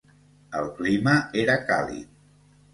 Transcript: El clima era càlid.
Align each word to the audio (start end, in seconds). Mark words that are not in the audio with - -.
El 0.61 0.69
clima 0.79 1.15
era 1.45 1.61
càlid. 1.71 2.21